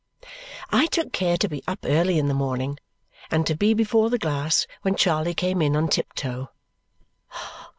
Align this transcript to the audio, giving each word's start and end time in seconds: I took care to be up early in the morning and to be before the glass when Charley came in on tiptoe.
I 0.71 0.87
took 0.87 1.11
care 1.13 1.37
to 1.37 1.47
be 1.47 1.61
up 1.67 1.81
early 1.83 2.17
in 2.17 2.27
the 2.27 2.33
morning 2.33 2.79
and 3.29 3.45
to 3.45 3.53
be 3.53 3.75
before 3.75 4.09
the 4.09 4.17
glass 4.17 4.65
when 4.81 4.95
Charley 4.95 5.35
came 5.35 5.61
in 5.61 5.75
on 5.75 5.89
tiptoe. 5.89 6.49